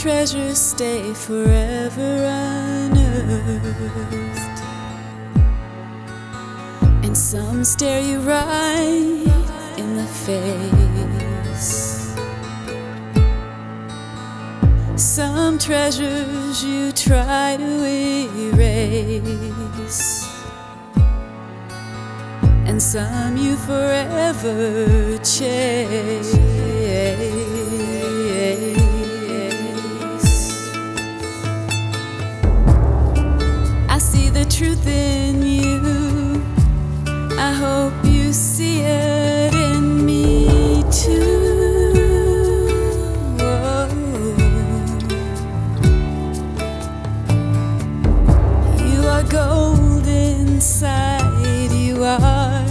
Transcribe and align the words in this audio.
Treasures 0.00 0.58
stay 0.58 1.12
forever 1.12 2.24
unearthed, 2.24 3.58
and 7.04 7.16
some 7.16 7.64
stare 7.64 8.00
you 8.00 8.20
right 8.20 9.26
in 9.76 9.96
the 9.96 10.06
face. 10.24 12.14
Some 14.94 15.58
treasures 15.58 16.62
you 16.62 16.92
try 16.92 17.56
to 17.58 17.84
erase, 18.46 20.24
and 22.68 22.80
some 22.80 23.36
you 23.36 23.56
forever 23.56 25.18
chase. 25.24 26.36
Truth 34.58 34.88
in 34.88 35.40
you. 35.40 36.42
I 37.38 37.52
hope 37.52 37.92
you 38.04 38.32
see 38.32 38.80
it 38.80 39.54
in 39.54 40.04
me 40.04 40.82
too. 40.90 41.94
You 48.84 49.00
are 49.06 49.22
gold 49.30 50.08
inside. 50.08 51.70
You 51.72 52.02
are. 52.02 52.66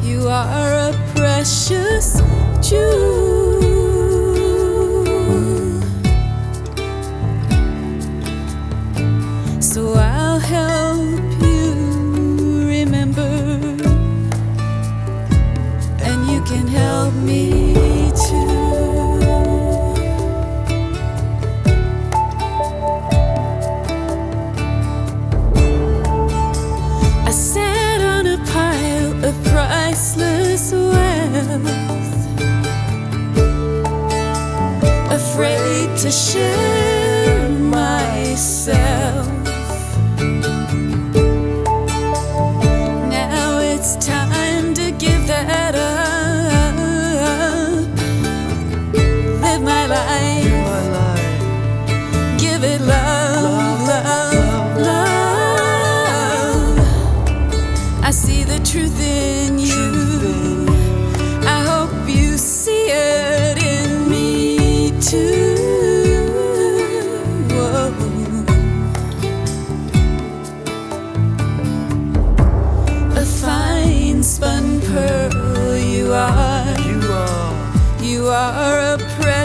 You 0.00 0.28
are 0.28 0.72
a 0.88 1.12
precious 1.14 2.22
jewel. 2.66 3.33
Priceless 29.94 30.72
wealth, 30.72 31.70
afraid 35.08 35.96
to 35.96 36.10
share 36.10 37.48
myself. 37.48 39.28
Now 43.08 43.60
it's 43.60 43.94
time 44.04 44.74
to 44.74 44.90
give 44.98 45.28
that 45.28 45.76
up. 45.76 46.74
Live 49.42 49.62
my 49.62 49.86
life, 49.86 50.50
My 50.70 50.88
life, 50.98 51.38
give 52.40 52.64
it 52.64 52.80
love, 52.80 53.86
love, 53.86 54.76
love. 54.76 55.14
I 58.02 58.10
see 58.10 58.42
the 58.42 58.58
truth 58.58 59.00
in 59.00 59.60
you. 59.60 59.63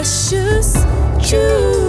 Precious 0.00 0.72
jewel. 1.20 1.79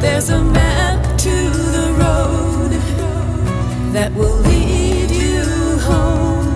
There's 0.00 0.30
a 0.30 0.42
map 0.42 1.02
to 1.18 1.50
the 1.76 1.92
road 1.98 2.70
that 3.92 4.12
will 4.14 4.36
lead 4.42 5.10
you 5.10 5.78
home 5.78 6.46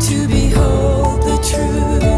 to 0.00 0.26
behold 0.26 1.22
the 1.22 1.36
truth. 1.48 2.17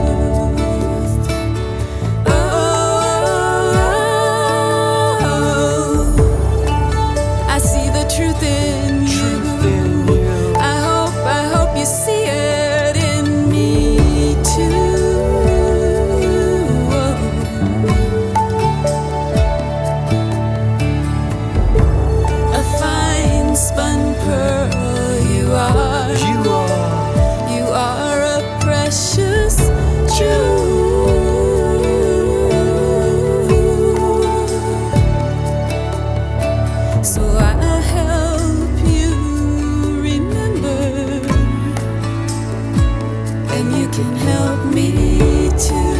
And 43.60 43.76
you 43.76 43.88
can 43.88 44.16
help 44.16 44.64
me 44.74 45.50
too. 45.58 45.99